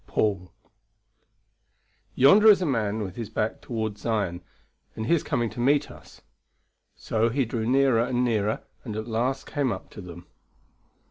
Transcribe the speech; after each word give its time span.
Paul. 0.07 0.51
"Yonder 2.15 2.47
is 2.47 2.59
a 2.59 2.65
man 2.65 3.01
with 3.03 3.17
his 3.17 3.29
back 3.29 3.61
toward 3.61 3.99
Zion, 3.99 4.41
and 4.95 5.05
he 5.05 5.13
is 5.13 5.21
coming 5.21 5.47
to 5.51 5.59
meet 5.59 5.91
us. 5.91 6.21
So 6.95 7.29
he 7.29 7.45
drew 7.45 7.67
nearer 7.67 8.03
and 8.05 8.23
nearer, 8.25 8.63
and 8.83 8.95
at 8.95 9.05
last 9.05 9.45
came 9.45 9.71
up 9.71 9.91
to 9.91 10.01
them. 10.01 10.25